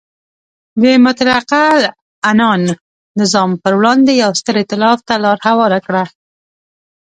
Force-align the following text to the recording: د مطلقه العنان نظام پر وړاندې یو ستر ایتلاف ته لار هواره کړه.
د 0.81 0.83
مطلقه 1.05 1.63
العنان 1.79 2.61
نظام 3.19 3.51
پر 3.63 3.73
وړاندې 3.79 4.11
یو 4.23 4.31
ستر 4.39 4.55
ایتلاف 4.59 4.97
ته 5.07 5.15
لار 5.23 5.37
هواره 5.47 5.79
کړه. 5.85 6.03